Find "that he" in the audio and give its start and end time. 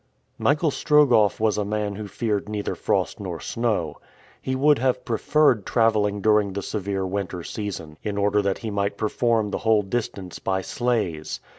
8.41-8.71